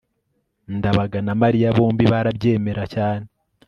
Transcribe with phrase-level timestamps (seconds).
[0.77, 3.25] ndabaga na mariya bombi barabyemera cyane